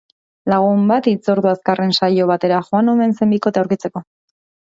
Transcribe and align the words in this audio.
Lagun 0.51 0.79
bat 0.91 1.09
hitzordu 1.11 1.49
azkarren 1.51 1.93
saio 2.01 2.25
batera 2.33 2.63
joan 2.69 2.91
omen 2.97 3.13
zen 3.21 3.35
bikotea 3.35 3.65
aurkitzeko. 3.67 4.03